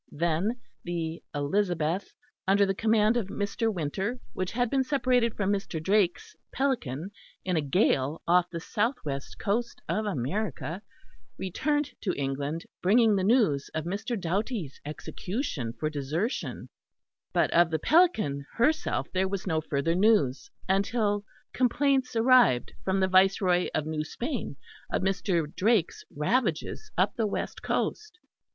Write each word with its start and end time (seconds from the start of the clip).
Then 0.11 0.59
the 0.83 1.21
Elizabeth, 1.35 2.11
under 2.47 2.65
the 2.65 2.73
command 2.73 3.17
of 3.17 3.27
Mr. 3.27 3.71
Winter, 3.71 4.17
which 4.33 4.53
had 4.53 4.67
been 4.67 4.83
separated 4.83 5.35
from 5.37 5.51
Mr. 5.53 5.79
Drake's 5.79 6.35
Pelican 6.51 7.11
in 7.45 7.55
a 7.55 7.61
gale 7.61 8.23
off 8.27 8.49
the 8.49 8.59
south 8.59 8.95
west 9.05 9.37
coast 9.37 9.79
of 9.87 10.07
America, 10.07 10.81
returned 11.37 11.91
to 12.01 12.15
England, 12.19 12.65
bringing 12.81 13.15
the 13.15 13.23
news 13.23 13.69
of 13.75 13.83
Mr. 13.85 14.19
Doughty's 14.19 14.81
execution 14.83 15.71
for 15.79 15.87
desertion; 15.87 16.69
but 17.31 17.51
of 17.51 17.69
the 17.69 17.77
Pelican 17.77 18.47
herself 18.55 19.07
there 19.13 19.27
was 19.27 19.45
no 19.45 19.61
further 19.61 19.93
news 19.93 20.49
until 20.67 21.23
complaints 21.53 22.15
arrived 22.15 22.73
from 22.83 23.01
the 23.01 23.07
Viceroy 23.07 23.67
of 23.75 23.85
New 23.85 24.03
Spain 24.03 24.55
of 24.91 25.03
Mr. 25.03 25.45
Drake's 25.55 26.03
ravages 26.17 26.89
up 26.97 27.15
the 27.17 27.27
west 27.27 27.61
coast. 27.61 28.17